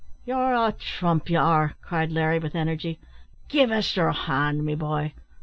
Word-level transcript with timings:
"You're 0.25 0.55
a 0.55 0.71
trump, 0.71 1.29
you 1.29 1.37
are!" 1.37 1.75
cried 1.83 2.11
Larry, 2.11 2.39
with 2.39 2.55
energy; 2.55 2.99
"give 3.49 3.69
us 3.69 3.95
your 3.95 4.09
hand, 4.11 4.65
me 4.65 4.73
boy! 4.73 5.13